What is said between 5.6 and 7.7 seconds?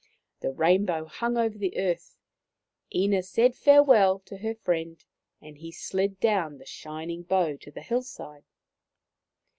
slid down the shining bow to